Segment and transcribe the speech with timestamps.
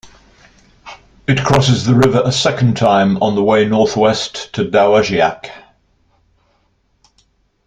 [1.27, 5.51] It crosses the river a second time on the way northwest to Dowagiac.